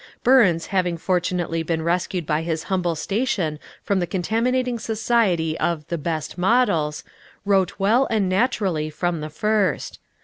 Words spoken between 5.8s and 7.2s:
the "Best models,"